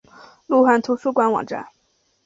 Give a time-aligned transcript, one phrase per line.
[0.47, 1.67] 路环图书馆网站